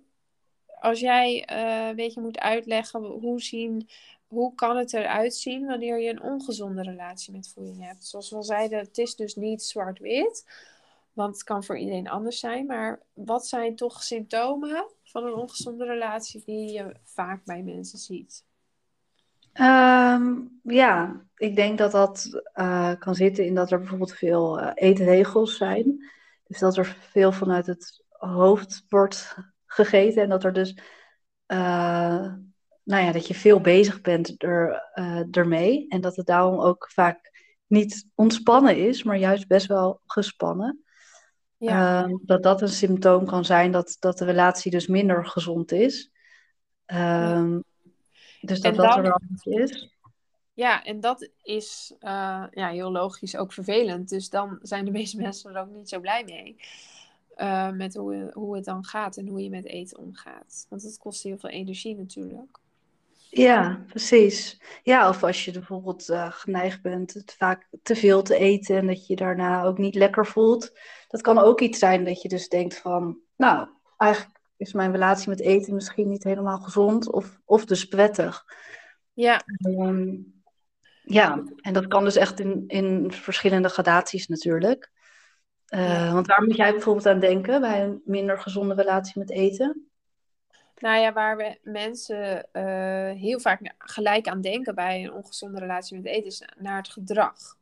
als 0.80 1.00
jij 1.00 1.48
uh, 1.52 1.88
een 1.88 1.96
beetje 1.96 2.20
moet 2.20 2.38
uitleggen 2.38 3.02
hoe, 3.04 3.40
zien, 3.40 3.88
hoe 4.26 4.54
kan 4.54 4.76
het 4.76 4.92
eruit 4.92 5.34
zien 5.34 5.66
wanneer 5.66 6.00
je 6.00 6.10
een 6.10 6.22
ongezonde 6.22 6.82
relatie 6.82 7.32
met 7.32 7.52
voeding 7.54 7.86
hebt. 7.86 8.04
Zoals 8.04 8.30
we 8.30 8.36
al 8.36 8.42
zeiden, 8.42 8.78
het 8.78 8.98
is 8.98 9.16
dus 9.16 9.34
niet 9.34 9.62
zwart-wit. 9.62 10.46
Want 11.12 11.34
het 11.34 11.44
kan 11.44 11.64
voor 11.64 11.78
iedereen 11.78 12.08
anders 12.08 12.38
zijn. 12.38 12.66
Maar 12.66 13.00
wat 13.12 13.46
zijn 13.46 13.76
toch 13.76 14.02
symptomen 14.02 14.86
van 15.04 15.24
een 15.24 15.34
ongezonde 15.34 15.84
relatie 15.84 16.42
die 16.44 16.72
je 16.72 16.96
vaak 17.04 17.44
bij 17.44 17.62
mensen 17.62 17.98
ziet? 17.98 18.44
Um, 19.60 20.60
ja, 20.62 21.22
ik 21.36 21.56
denk 21.56 21.78
dat 21.78 21.92
dat 21.92 22.42
uh, 22.54 22.92
kan 22.98 23.14
zitten 23.14 23.46
in 23.46 23.54
dat 23.54 23.70
er 23.70 23.78
bijvoorbeeld 23.78 24.14
veel 24.14 24.60
uh, 24.60 24.70
eetregels 24.74 25.56
zijn. 25.56 26.10
Dus 26.46 26.58
dat 26.58 26.76
er 26.76 26.96
veel 27.10 27.32
vanuit 27.32 27.66
het 27.66 28.04
hoofd 28.08 28.84
wordt 28.88 29.36
gegeten 29.66 30.22
en 30.22 30.28
dat 30.28 30.44
er 30.44 30.52
dus, 30.52 30.78
uh, 31.46 32.34
nou 32.82 33.04
ja, 33.04 33.12
dat 33.12 33.26
je 33.26 33.34
veel 33.34 33.60
bezig 33.60 34.00
bent 34.00 34.42
er, 34.42 34.90
ermee. 35.30 35.88
En 35.88 36.00
dat 36.00 36.16
het 36.16 36.26
daarom 36.26 36.60
ook 36.60 36.90
vaak 36.90 37.30
niet 37.66 38.08
ontspannen 38.14 38.76
is, 38.76 39.02
maar 39.02 39.16
juist 39.16 39.46
best 39.46 39.66
wel 39.66 40.00
gespannen. 40.06 40.81
Ja. 41.62 42.06
Uh, 42.06 42.14
dat 42.22 42.42
dat 42.42 42.62
een 42.62 42.68
symptoom 42.68 43.26
kan 43.26 43.44
zijn 43.44 43.72
dat, 43.72 43.96
dat 44.00 44.18
de 44.18 44.24
relatie 44.24 44.70
dus 44.70 44.86
minder 44.86 45.26
gezond 45.26 45.72
is. 45.72 46.10
Uh, 46.86 46.98
ja. 46.98 47.62
Dus 48.40 48.60
dat 48.60 48.74
dat 48.74 48.96
er 48.96 49.02
wel 49.02 49.20
is. 49.42 49.90
Ja, 50.52 50.84
en 50.84 51.00
dat 51.00 51.30
is 51.42 51.94
uh, 52.00 52.44
ja, 52.50 52.68
heel 52.68 52.92
logisch 52.92 53.36
ook 53.36 53.52
vervelend. 53.52 54.08
Dus 54.08 54.30
dan 54.30 54.58
zijn 54.62 54.84
de 54.84 54.90
meeste 55.00 55.16
mensen 55.16 55.54
er 55.54 55.60
ook 55.60 55.74
niet 55.74 55.88
zo 55.88 56.00
blij 56.00 56.24
mee. 56.24 56.56
Uh, 57.36 57.70
met 57.70 57.94
hoe, 57.94 58.30
hoe 58.32 58.54
het 58.56 58.64
dan 58.64 58.84
gaat 58.84 59.16
en 59.16 59.28
hoe 59.28 59.42
je 59.42 59.50
met 59.50 59.64
eten 59.64 59.98
omgaat. 59.98 60.66
Want 60.68 60.82
het 60.82 60.98
kost 60.98 61.22
heel 61.22 61.38
veel 61.38 61.50
energie 61.50 61.96
natuurlijk. 61.96 62.58
Ja, 63.34 63.84
precies. 63.86 64.60
Ja, 64.82 65.08
of 65.08 65.22
als 65.22 65.44
je 65.44 65.50
bijvoorbeeld 65.52 66.08
eh, 66.08 66.32
geneigd 66.32 66.82
bent 66.82 67.14
het 67.14 67.34
vaak 67.38 67.68
te 67.82 67.96
veel 67.96 68.22
te 68.22 68.36
eten 68.36 68.76
en 68.76 68.86
dat 68.86 69.06
je 69.06 69.16
daarna 69.16 69.62
ook 69.64 69.78
niet 69.78 69.94
lekker 69.94 70.26
voelt. 70.26 70.78
Dat 71.08 71.20
kan 71.20 71.38
ook 71.38 71.60
iets 71.60 71.78
zijn 71.78 72.04
dat 72.04 72.22
je 72.22 72.28
dus 72.28 72.48
denkt 72.48 72.78
van, 72.78 73.18
nou, 73.36 73.68
eigenlijk 73.96 74.40
is 74.56 74.72
mijn 74.72 74.92
relatie 74.92 75.28
met 75.28 75.40
eten 75.40 75.74
misschien 75.74 76.08
niet 76.08 76.24
helemaal 76.24 76.58
gezond 76.58 77.12
of, 77.12 77.40
of 77.44 77.64
dus 77.64 77.84
prettig. 77.84 78.44
Ja, 79.12 79.40
Ehm, 79.56 80.14
ja, 81.02 81.42
en 81.56 81.72
dat 81.72 81.86
kan 81.86 82.04
dus 82.04 82.16
echt 82.16 82.40
in, 82.40 82.64
in 82.66 83.12
verschillende 83.12 83.68
gradaties 83.68 84.26
natuurlijk. 84.26 84.90
ja. 85.64 86.06
Eh, 86.06 86.12
want 86.12 86.26
waar 86.26 86.42
moet 86.42 86.56
jij 86.56 86.72
bijvoorbeeld 86.72 87.06
aan 87.06 87.20
denken 87.20 87.60
bij 87.60 87.84
een 87.84 88.02
minder 88.04 88.38
gezonde 88.38 88.74
relatie 88.74 89.18
met 89.18 89.30
eten? 89.30 89.91
Nou 90.82 91.00
ja, 91.00 91.12
waar 91.12 91.36
we 91.36 91.58
mensen 91.62 92.52
eh, 92.52 93.10
heel 93.20 93.40
vaak 93.40 93.74
gelijk 93.78 94.28
aan 94.28 94.40
denken 94.40 94.74
bij 94.74 95.02
een 95.04 95.12
ongezonde 95.12 95.58
relatie 95.58 95.96
met 95.96 96.06
eten, 96.06 96.26
is 96.26 96.42
naar 96.58 96.76
het 96.76 96.88
gedrag. 96.88 97.56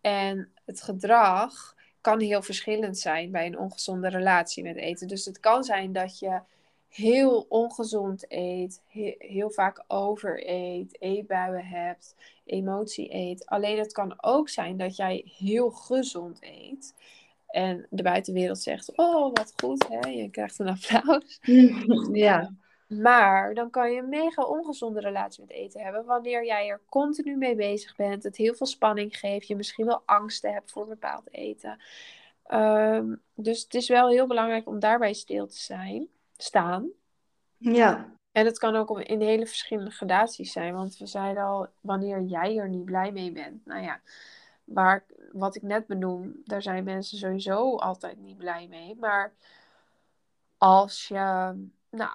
En 0.00 0.52
het 0.64 0.82
gedrag 0.82 1.74
kan 2.00 2.20
heel 2.20 2.42
verschillend 2.42 2.98
zijn 2.98 3.30
bij 3.30 3.46
een 3.46 3.58
ongezonde 3.58 4.08
relatie 4.08 4.62
met 4.62 4.76
eten. 4.76 5.08
Dus 5.08 5.24
het 5.24 5.40
kan 5.40 5.64
zijn 5.64 5.92
dat 5.92 6.18
je 6.18 6.40
heel 6.88 7.46
ongezond 7.48 8.24
eet, 8.28 8.80
he- 8.86 9.14
heel 9.18 9.50
vaak 9.50 9.84
overeet, 9.86 10.96
eetbuien 11.00 11.66
hebt, 11.66 12.14
emotie 12.44 13.14
eet. 13.14 13.46
Alleen 13.46 13.78
het 13.78 13.92
kan 13.92 14.22
ook 14.22 14.48
zijn 14.48 14.76
dat 14.76 14.96
jij 14.96 15.24
heel 15.38 15.70
gezond 15.70 16.38
eet. 16.40 16.94
En 17.50 17.86
de 17.90 18.02
buitenwereld 18.02 18.58
zegt, 18.58 18.96
oh 18.96 19.34
wat 19.34 19.52
goed, 19.56 19.88
hè? 19.88 20.08
je 20.08 20.30
krijgt 20.30 20.58
een 20.58 20.68
applaus. 20.68 21.38
Ja, 22.12 22.54
Maar 22.86 23.54
dan 23.54 23.70
kan 23.70 23.92
je 23.92 24.00
een 24.00 24.08
mega 24.08 24.42
ongezonde 24.42 25.00
relatie 25.00 25.40
met 25.42 25.50
eten 25.50 25.80
hebben. 25.80 26.04
Wanneer 26.04 26.44
jij 26.44 26.68
er 26.68 26.80
continu 26.88 27.36
mee 27.36 27.54
bezig 27.54 27.96
bent. 27.96 28.22
Het 28.22 28.36
heel 28.36 28.54
veel 28.54 28.66
spanning 28.66 29.18
geeft. 29.18 29.46
Je 29.46 29.56
misschien 29.56 29.86
wel 29.86 30.02
angsten 30.06 30.52
hebt 30.52 30.70
voor 30.70 30.86
bepaald 30.86 31.28
eten. 31.34 31.78
Ehm, 32.44 33.14
dus 33.34 33.62
het 33.62 33.74
is 33.74 33.88
wel 33.88 34.08
heel 34.08 34.26
belangrijk 34.26 34.66
om 34.68 34.78
daarbij 34.78 35.12
stil 35.12 35.46
te 35.46 35.58
zijn, 35.58 36.08
staan. 36.36 36.90
ja, 37.56 38.14
En 38.32 38.44
het 38.46 38.58
kan 38.58 38.76
ook 38.76 39.00
in 39.00 39.20
hele 39.20 39.46
verschillende 39.46 39.90
gradaties 39.90 40.52
zijn. 40.52 40.74
Want 40.74 40.96
we 40.96 41.06
zeiden 41.06 41.42
al, 41.42 41.68
wanneer 41.80 42.22
jij 42.22 42.56
er 42.56 42.68
niet 42.68 42.84
blij 42.84 43.12
mee 43.12 43.32
bent. 43.32 43.66
Nou 43.66 43.82
ja, 43.82 44.00
waar, 44.72 45.04
wat 45.32 45.56
ik 45.56 45.62
net 45.62 45.86
benoem, 45.86 46.40
daar 46.44 46.62
zijn 46.62 46.84
mensen 46.84 47.18
sowieso 47.18 47.76
altijd 47.76 48.18
niet 48.18 48.36
blij 48.36 48.66
mee. 48.68 48.96
Maar 48.96 49.32
als 50.58 51.08
je 51.08 51.54
nou, 51.90 52.10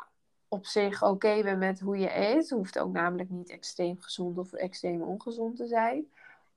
op 0.47 0.65
zich 0.65 1.03
oké 1.03 1.41
bent 1.43 1.59
met 1.59 1.79
hoe 1.79 1.97
je 1.97 2.17
eet, 2.17 2.49
hoeft 2.49 2.79
ook 2.79 2.91
namelijk 2.91 3.29
niet 3.29 3.49
extreem 3.49 4.01
gezond 4.01 4.37
of 4.37 4.53
extreem 4.53 5.01
ongezond 5.01 5.55
te 5.55 5.67
zijn. 5.67 6.11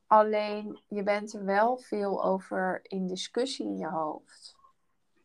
Alleen 0.06 0.80
je 0.88 1.02
bent 1.02 1.32
er 1.32 1.44
wel 1.44 1.76
veel 1.76 2.24
over 2.24 2.80
in 2.82 3.06
discussie 3.06 3.66
in 3.66 3.78
je 3.78 3.88
hoofd. 3.88 4.56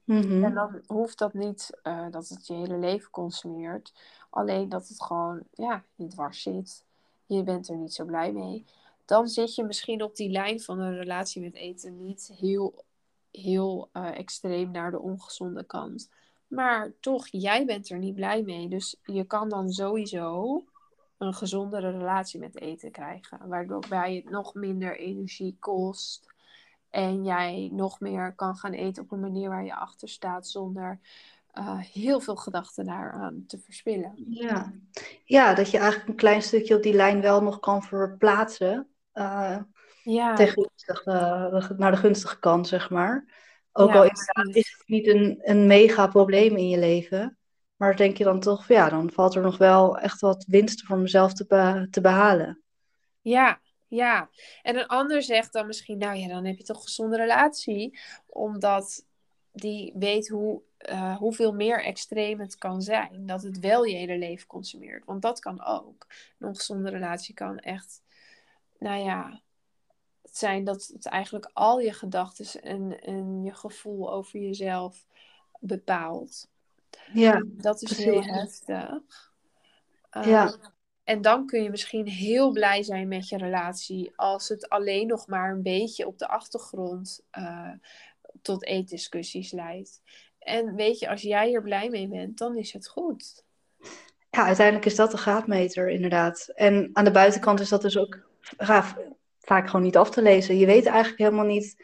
mhm. 0.03 0.43
En 0.43 0.53
dan 0.53 0.81
hoeft 0.87 1.17
dat 1.17 1.33
niet 1.33 1.79
eh, 1.83 2.05
dat 2.09 2.27
het 2.27 2.47
je 2.47 2.53
hele 2.53 2.77
leven 2.77 3.09
consumeert. 3.09 3.93
Alleen 4.29 4.69
dat 4.69 4.87
het 4.87 5.03
gewoon 5.03 5.43
ja, 5.51 5.83
je 5.95 6.07
dwars 6.07 6.41
zit. 6.41 6.85
Je 7.25 7.43
bent 7.43 7.69
er 7.69 7.75
niet 7.77 7.93
zo 7.93 8.05
blij 8.05 8.31
mee. 8.31 8.65
Dan 9.05 9.27
zit 9.27 9.55
je 9.55 9.63
misschien 9.63 10.03
op 10.03 10.15
die 10.15 10.29
lijn 10.29 10.61
van 10.61 10.79
een 10.79 10.97
relatie 10.97 11.41
met 11.41 11.55
eten 11.55 12.03
niet 12.03 12.31
heel, 12.37 12.85
heel 13.31 13.89
eh, 13.91 14.17
extreem 14.17 14.71
naar 14.71 14.91
de 14.91 14.99
ongezonde 14.99 15.63
kant. 15.63 16.09
Maar 16.47 16.93
toch, 16.99 17.27
jij 17.27 17.65
bent 17.65 17.89
er 17.89 17.97
niet 17.97 18.15
blij 18.15 18.41
mee. 18.41 18.69
Dus 18.69 18.95
je 19.03 19.23
kan 19.23 19.49
dan 19.49 19.69
sowieso 19.69 20.63
een 21.17 21.33
gezondere 21.33 21.91
relatie 21.91 22.39
met 22.39 22.59
eten 22.59 22.91
krijgen. 22.91 23.47
Waardoor 23.47 23.85
bij 23.89 24.15
het 24.15 24.29
nog 24.29 24.53
minder 24.53 24.97
energie 24.97 25.55
kost. 25.59 26.31
En 26.89 27.23
jij 27.23 27.69
nog 27.71 27.99
meer 27.99 28.33
kan 28.35 28.55
gaan 28.55 28.73
eten 28.73 29.03
op 29.03 29.11
een 29.11 29.19
manier 29.19 29.49
waar 29.49 29.65
je 29.65 29.75
achter 29.75 30.09
staat 30.09 30.47
zonder 30.47 30.99
eh, 31.53 31.79
heel 31.79 32.19
veel 32.19 32.35
gedachten 32.35 32.85
daaraan 32.85 33.43
te 33.47 33.57
verspillen. 33.57 34.13
Ja. 34.29 34.73
ja, 35.25 35.53
dat 35.53 35.71
je 35.71 35.77
eigenlijk 35.77 36.09
een 36.09 36.15
klein 36.15 36.41
stukje 36.41 36.75
op 36.75 36.83
die 36.83 36.93
lijn 36.93 37.21
wel 37.21 37.41
nog 37.41 37.59
kan 37.59 37.83
verplaatsen. 37.83 38.87
Eh, 39.13 39.57
Ja, 40.03 40.35
gunstige, 40.35 41.03
de- 41.67 41.75
naar 41.77 41.91
de 41.91 41.97
gunstige 41.97 42.39
kant, 42.39 42.67
zeg 42.67 42.89
maar. 42.89 43.25
Ook 43.71 43.89
ja, 43.89 43.95
al 43.95 44.03
inderdaad 44.05 44.55
is 44.55 44.75
het 44.77 44.87
niet 44.87 45.07
een, 45.07 45.39
een 45.43 45.67
mega 45.67 46.07
probleem 46.07 46.57
in 46.57 46.69
je 46.69 46.79
leven. 46.79 47.37
Maar 47.75 47.95
denk 47.95 48.17
je 48.17 48.23
dan 48.23 48.39
toch, 48.39 48.67
ja, 48.67 48.89
dan 48.89 49.11
valt 49.11 49.35
er 49.35 49.41
nog 49.41 49.57
wel 49.57 49.97
echt 49.97 50.21
wat 50.21 50.45
winst 50.47 50.85
voor 50.85 50.97
mezelf 50.97 51.33
te, 51.33 51.45
be- 51.47 51.87
te 51.91 52.01
behalen. 52.01 52.63
Ja, 53.21 53.61
ja. 53.87 54.29
En 54.61 54.77
een 54.77 54.87
ander 54.87 55.23
zegt 55.23 55.53
dan 55.53 55.67
misschien, 55.67 55.97
nou 55.97 56.17
ja, 56.17 56.27
dan 56.27 56.45
heb 56.45 56.57
je 56.57 56.63
toch 56.63 56.77
een 56.77 56.83
gezonde 56.83 57.17
relatie. 57.17 57.99
Omdat 58.27 59.05
die 59.51 59.93
weet 59.97 60.29
hoe, 60.29 60.61
eh, 60.77 61.17
hoeveel 61.17 61.53
meer 61.53 61.83
extreem 61.83 62.39
het 62.39 62.57
kan 62.57 62.81
zijn. 62.81 63.25
Dat 63.25 63.43
het 63.43 63.59
wel 63.59 63.83
je 63.83 63.95
hele 63.95 64.17
leven 64.17 64.47
consumeert. 64.47 65.05
Want 65.05 65.21
dat 65.21 65.39
kan 65.39 65.65
ook. 65.65 66.07
Een 66.39 66.47
ongezonde 66.47 66.89
relatie 66.89 67.33
kan 67.33 67.57
echt, 67.59 68.01
nou 68.83 69.03
ja, 69.03 69.41
het 70.21 70.37
zijn 70.37 70.63
dat 70.63 70.89
het 70.93 71.05
eigenlijk 71.05 71.49
al 71.53 71.79
je 71.79 71.93
gedachten 71.93 72.61
en, 72.61 73.01
en 73.01 73.43
je 73.43 73.53
gevoel 73.53 74.13
over 74.13 74.39
jezelf 74.39 75.05
bepaalt. 75.59 76.47
Ja, 77.13 77.43
Dat 77.45 77.81
is 77.81 77.97
heel 77.97 78.23
heftig. 78.23 79.31
Uh, 80.11 80.25
Ja, 80.25 80.55
en 81.03 81.21
dan 81.21 81.45
kun 81.45 81.63
je 81.63 81.69
misschien 81.69 82.07
heel 82.07 82.51
blij 82.51 82.83
zijn 82.83 83.07
met 83.07 83.29
je 83.29 83.37
relatie 83.37 84.13
als 84.15 84.47
het 84.47 84.69
alleen 84.69 85.07
nog 85.07 85.27
maar 85.27 85.51
een 85.51 85.61
beetje 85.61 86.07
op 86.07 86.17
de 86.17 86.27
achtergrond 86.27 87.21
uh, 87.37 87.71
tot 88.41 88.65
eetdiscussies 88.65 89.51
leidt. 89.51 90.01
En 90.39 90.75
weet 90.75 90.99
je, 90.99 91.09
als 91.09 91.21
jij 91.21 91.53
er 91.53 91.61
blij 91.61 91.89
mee 91.89 92.07
bent, 92.07 92.37
dan 92.37 92.57
is 92.57 92.73
het 92.73 92.87
goed. 92.87 93.43
ja, 94.29 94.45
uiteindelijk 94.45 94.85
is 94.85 94.95
dat 94.95 95.11
de 95.11 95.17
graadmeter, 95.17 95.89
inderdaad. 95.89 96.51
En 96.55 96.89
aan 96.93 97.05
de 97.05 97.11
buitenkant 97.11 97.59
is 97.59 97.69
dat 97.69 97.81
dus 97.81 97.97
ook 97.97 98.31
ja, 98.57 98.97
vaak 99.39 99.65
gewoon 99.65 99.85
niet 99.85 99.97
af 99.97 100.09
te 100.09 100.21
lezen. 100.21 100.57
Je 100.57 100.65
weet 100.65 100.85
eigenlijk 100.85 101.17
helemaal 101.17 101.45
niet 101.45 101.75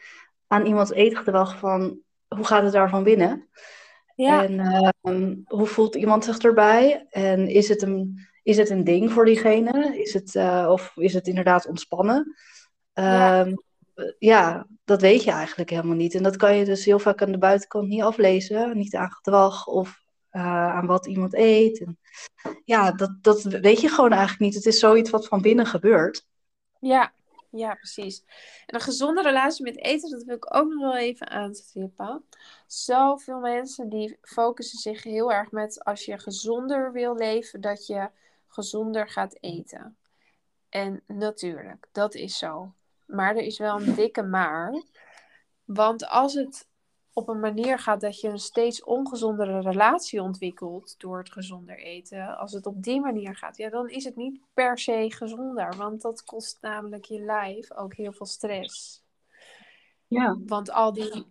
aan 0.46 0.66
iemands 0.66 0.90
eetgedrag 0.90 1.58
van 1.58 1.98
hoe 2.28 2.44
gaat 2.44 2.62
het 2.62 2.72
daarvan 2.72 3.02
binnen. 3.02 3.48
Ja. 4.14 4.44
En 4.44 4.58
uh, 5.02 5.32
hoe 5.44 5.66
voelt 5.66 5.94
iemand 5.94 6.24
zich 6.24 6.38
erbij? 6.38 7.06
En 7.10 7.48
is 7.48 7.68
het 7.68 7.82
een, 7.82 8.28
is 8.42 8.56
het 8.56 8.70
een 8.70 8.84
ding 8.84 9.12
voor 9.12 9.24
diegene? 9.24 10.00
Is 10.02 10.12
het, 10.12 10.34
uh, 10.34 10.68
of 10.70 10.92
is 10.96 11.14
het 11.14 11.26
inderdaad 11.26 11.66
ontspannen? 11.66 12.34
Ja. 12.92 13.46
Uh, 13.46 13.52
ja, 14.18 14.66
dat 14.84 15.00
weet 15.00 15.24
je 15.24 15.30
eigenlijk 15.30 15.70
helemaal 15.70 15.96
niet. 15.96 16.14
En 16.14 16.22
dat 16.22 16.36
kan 16.36 16.56
je 16.56 16.64
dus 16.64 16.84
heel 16.84 16.98
vaak 16.98 17.22
aan 17.22 17.32
de 17.32 17.38
buitenkant 17.38 17.88
niet 17.88 18.02
aflezen. 18.02 18.76
Niet 18.76 18.94
aan 18.94 19.10
gedrag 19.10 19.66
of 19.66 20.02
uh, 20.32 20.74
aan 20.74 20.86
wat 20.86 21.06
iemand 21.06 21.34
eet. 21.34 21.80
En 21.80 21.98
ja, 22.64 22.92
dat, 22.92 23.18
dat 23.20 23.42
weet 23.42 23.80
je 23.80 23.88
gewoon 23.88 24.10
eigenlijk 24.10 24.40
niet. 24.40 24.54
Het 24.54 24.66
is 24.66 24.78
zoiets 24.78 25.10
wat 25.10 25.26
van 25.26 25.42
binnen 25.42 25.66
gebeurt. 25.66 26.28
Ja, 26.80 27.12
ja, 27.50 27.74
precies. 27.74 28.24
En 28.66 28.74
een 28.74 28.80
gezonde 28.80 29.22
relatie 29.22 29.64
met 29.64 29.78
eten, 29.78 30.10
dat 30.10 30.22
wil 30.22 30.36
ik 30.36 30.54
ook 30.54 30.68
nog 30.68 30.80
wel 30.80 30.96
even 30.96 31.28
aanstippen. 31.28 32.24
Zoveel 32.66 33.38
mensen 33.38 33.88
die 33.88 34.18
focussen 34.22 34.78
zich 34.78 35.02
heel 35.02 35.32
erg 35.32 35.50
met 35.50 35.84
als 35.84 36.04
je 36.04 36.18
gezonder 36.18 36.92
wil 36.92 37.16
leven, 37.16 37.60
dat 37.60 37.86
je 37.86 38.10
gezonder 38.48 39.08
gaat 39.08 39.36
eten. 39.40 39.96
En 40.68 41.02
natuurlijk, 41.06 41.88
dat 41.92 42.14
is 42.14 42.38
zo. 42.38 42.72
Maar 43.06 43.36
er 43.36 43.42
is 43.42 43.58
wel 43.58 43.80
een 43.80 43.94
dikke 43.94 44.22
maar. 44.22 44.82
Want 45.64 46.06
als 46.06 46.34
het 46.34 46.68
op 47.12 47.28
een 47.28 47.40
manier 47.40 47.78
gaat 47.78 48.00
dat 48.00 48.20
je 48.20 48.28
een 48.28 48.38
steeds 48.38 48.84
ongezondere 48.84 49.60
relatie 49.60 50.22
ontwikkelt 50.22 50.94
door 50.98 51.18
het 51.18 51.32
gezonder 51.32 51.78
eten, 51.78 52.38
als 52.38 52.52
het 52.52 52.66
op 52.66 52.82
die 52.82 53.00
manier 53.00 53.36
gaat, 53.36 53.56
ja, 53.56 53.70
dan 53.70 53.88
is 53.88 54.04
het 54.04 54.16
niet 54.16 54.40
per 54.54 54.78
se 54.78 55.06
gezonder. 55.08 55.76
Want 55.76 56.02
dat 56.02 56.24
kost 56.24 56.58
namelijk 56.60 57.04
je 57.04 57.20
lijf 57.20 57.72
ook 57.72 57.94
heel 57.94 58.12
veel 58.12 58.26
stress. 58.26 59.04
Ja. 60.06 60.38
Want 60.46 60.70
al 60.70 60.92
die 60.92 61.26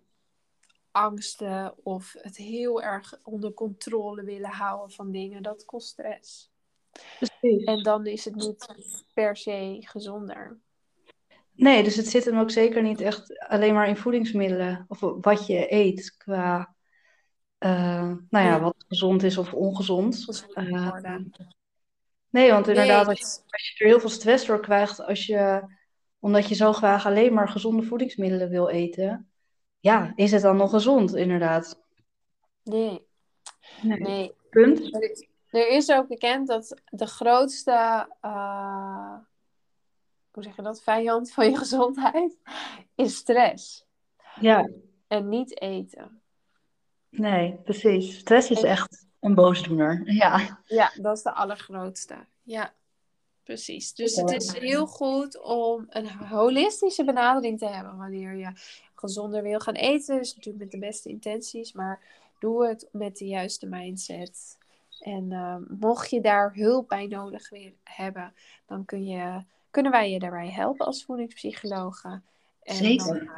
angsten 0.91 1.73
of 1.83 2.15
het 2.17 2.37
heel 2.37 2.81
erg 2.81 3.19
onder 3.23 3.53
controle 3.53 4.23
willen 4.23 4.51
houden 4.51 4.91
van 4.91 5.11
dingen, 5.11 5.43
dat 5.43 5.65
kost 5.65 5.87
stress. 5.87 6.51
Precies. 7.17 7.63
En 7.63 7.83
dan 7.83 8.05
is 8.05 8.25
het 8.25 8.35
niet 8.35 8.67
per 9.13 9.37
se 9.37 9.77
gezonder. 9.79 10.59
Nee, 11.59 11.83
dus 11.83 11.95
het 11.95 12.07
zit 12.07 12.25
hem 12.25 12.39
ook 12.39 12.51
zeker 12.51 12.81
niet 12.81 13.01
echt 13.01 13.39
alleen 13.39 13.73
maar 13.73 13.87
in 13.87 13.97
voedingsmiddelen 13.97 14.85
of 14.87 14.99
wat 14.99 15.47
je 15.47 15.73
eet 15.73 16.15
qua, 16.17 16.75
uh, 17.59 18.13
nou 18.29 18.45
ja, 18.45 18.59
wat 18.59 18.85
gezond 18.87 19.23
is 19.23 19.37
of 19.37 19.53
ongezond. 19.53 20.23
Gezond 20.23 20.57
Uh, 20.57 20.89
worden. 20.89 21.31
nee, 22.29 22.51
want 22.51 22.67
inderdaad, 22.67 23.07
als, 23.07 23.19
je, 23.19 23.25
als 23.47 23.69
je 23.69 23.83
er 23.83 23.89
heel 23.89 23.99
veel 23.99 24.09
stress 24.09 24.45
door 24.45 24.59
krijgt, 24.59 25.01
als 25.01 25.25
je, 25.25 25.63
omdat 26.19 26.49
je 26.49 26.55
zo 26.55 26.73
graag 26.73 27.05
alleen 27.05 27.33
maar 27.33 27.49
gezonde 27.49 27.83
voedingsmiddelen 27.83 28.49
wil 28.49 28.69
eten, 28.69 29.31
ja, 29.79 30.13
is 30.15 30.31
het 30.31 30.41
dan 30.41 30.57
nog 30.57 30.69
gezond, 30.69 31.15
inderdaad? 31.15 31.79
nee, 32.63 33.07
Nee. 33.81 33.99
nee. 33.99 34.33
Punt. 34.49 34.93
Er 34.93 35.11
is, 35.11 35.27
Er 35.49 35.67
is 35.67 35.91
ook 35.91 36.07
bekend 36.07 36.47
dat 36.47 36.81
de 36.85 37.05
grootste, 37.05 38.07
uh, 38.21 39.15
hoe 40.31 40.43
zeg 40.43 40.55
je 40.55 40.61
dat, 40.61 40.81
vijand 40.81 41.31
van 41.31 41.49
je 41.49 41.57
gezondheid 41.65 42.37
is 42.95 43.15
stress. 43.15 43.85
Ja. 44.39 44.69
En 45.07 45.29
niet 45.29 45.61
eten. 45.61 46.21
Nee, 47.09 47.59
precies. 47.63 48.17
Stress 48.17 48.49
is 48.49 48.63
echt 48.63 49.07
een 49.19 49.35
boosdoener. 49.35 50.13
Ja. 50.13 50.61
Ja, 50.65 50.91
dat 51.01 51.17
is 51.17 51.23
de 51.23 51.33
allergrootste. 51.33 52.15
Ja, 52.43 52.73
precies. 53.43 53.93
Dus 53.93 54.15
het 54.15 54.31
is 54.31 54.53
heel 54.53 54.87
goed 54.87 55.41
om 55.41 55.85
een 55.89 56.09
holistische 56.09 57.03
benadering 57.03 57.59
te 57.59 57.67
hebben 57.67 57.97
wanneer 57.97 58.35
je 58.35 58.51
gezonder 58.95 59.43
wil 59.43 59.59
gaan 59.59 59.73
eten. 59.73 60.17
Dus 60.17 60.35
natuurlijk 60.35 60.63
met 60.63 60.71
de 60.71 60.87
beste 60.87 61.09
intenties, 61.09 61.73
maar 61.73 62.01
doe 62.39 62.67
het 62.67 62.89
met 62.91 63.17
de 63.17 63.25
juiste 63.25 63.67
mindset. 63.67 64.57
En 64.99 65.31
ehm, 65.31 65.63
mocht 65.67 66.09
je 66.09 66.21
daar 66.21 66.53
hulp 66.53 66.87
bij 66.87 67.07
nodig 67.07 67.49
hebben, 67.83 68.33
dan 68.65 68.85
kun 68.85 69.05
je, 69.05 69.43
kunnen 69.69 69.91
wij 69.91 70.11
je 70.11 70.19
daarbij 70.19 70.49
helpen 70.49 70.85
als 70.85 71.05
voedingspsychologen. 71.05 72.25
En 72.61 72.75
Zeker. 72.75 73.05
Dan 73.05 73.27
eh, 73.27 73.37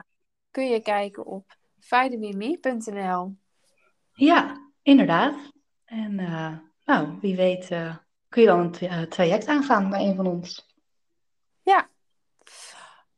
kun 0.52 0.70
je 0.70 0.82
kijken 0.82 1.26
op 1.26 1.58
vitaminme.nl. 1.80 3.36
Ja, 4.14 4.70
inderdaad. 4.82 5.36
En 5.86 6.20
uh, 6.20 6.58
nou, 6.86 7.18
wie 7.22 7.36
weet 7.36 7.72
uh, 7.72 7.96
kun 8.30 8.42
je 8.42 8.48
dan 8.48 8.76
een 8.80 9.10
traject 9.10 9.48
aangaan 9.48 9.90
bij 9.90 10.06
een 10.06 10.16
van 10.16 10.28
ons. 10.28 10.76
Ja. 11.62 11.90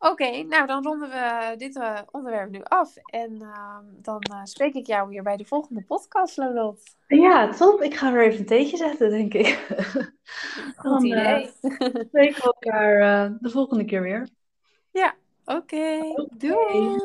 Oké, 0.04 0.44
nou 0.44 0.68
dan 0.68 0.84
ronden 0.84 1.10
we 1.10 1.54
dit 1.58 1.76
uh, 1.76 2.00
onderwerp 2.12 2.50
nu 2.50 2.60
af. 2.64 2.96
En 3.06 3.42
ehm, 3.42 3.84
dan 4.02 4.22
spreek 4.44 4.74
ik 4.74 4.88
jou 4.88 5.10
weer 5.10 5.24
bij 5.24 5.38
de 5.38 5.46
volgende 5.46 5.84
podcast, 5.84 6.38
Lolot. 6.38 6.82
Ja, 7.08 7.50
top. 7.50 7.82
Ik 7.82 7.96
ga 7.96 8.12
weer 8.12 8.24
even 8.24 8.40
een 8.40 8.46
theetje 8.46 8.78
zetten, 8.78 9.10
denk 9.10 9.34
ik. 9.34 9.48
Goed 10.76 10.92
dan, 10.92 11.06
idee. 11.06 11.52
spreken 12.08 12.42
we 12.42 12.56
elkaar 12.60 12.98
de 13.40 13.50
volgende 13.50 13.86
keer 13.86 14.02
weer. 14.02 14.28
Ja, 14.92 15.16
oké. 15.46 15.58
Okay. 15.58 16.00
Okay. 16.00 16.28
Doei. 16.38 16.98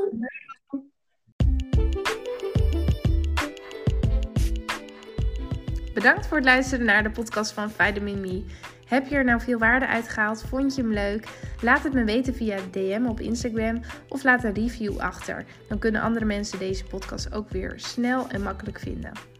Bedankt 5.95 6.26
voor 6.26 6.37
het 6.37 6.47
luisteren 6.47 6.85
naar 6.85 7.02
de 7.02 7.11
podcast 7.11 7.52
van 7.52 7.71
Vitamin 7.71 8.21
Me. 8.21 8.45
Heb 8.88 9.07
je 9.07 9.14
er 9.14 9.25
nou 9.25 9.40
veel 9.40 9.59
waarde 9.59 9.87
uit 9.87 10.09
gehaald? 10.09 10.42
Vond 10.42 10.75
je 10.75 10.83
hem 10.83 10.92
leuk? 10.92 11.28
Laat 11.61 11.83
het 11.83 11.92
me 11.92 12.04
weten 12.04 12.35
via 12.35 12.59
DM 12.71 13.04
op 13.09 13.21
Instagram 13.21 13.80
of 14.09 14.25
laat 14.25 14.45
een 14.45 14.54
review 14.54 14.99
achter. 14.99 15.45
Dan 15.68 15.78
kunnen 15.78 16.00
andere 16.00 16.25
mensen 16.25 16.59
deze 16.59 16.85
podcast 16.85 17.33
ook 17.33 17.50
weer 17.50 17.73
snel 17.76 18.28
en 18.28 18.42
makkelijk 18.42 18.78
vinden. 18.78 19.38